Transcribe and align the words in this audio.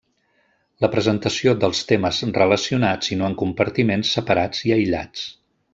La 0.85 0.89
presentació 0.95 1.53
dels 1.65 1.83
temes 1.91 2.23
relacionats 2.39 3.13
i 3.17 3.21
no 3.23 3.31
en 3.31 3.39
compartiments 3.45 4.19
separats 4.19 4.69
i 4.71 4.79
aïllats. 4.79 5.29